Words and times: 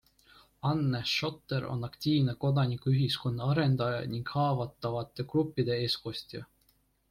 Anne 0.69 1.01
Schotter 1.09 1.67
on 1.73 1.87
aktiivne 1.87 2.35
kodanikuühiskonna 2.45 3.51
arendaja 3.57 4.01
ning 4.15 4.35
haavatavate 4.39 5.29
gruppide 5.35 5.81
eestkostja. 5.87 6.47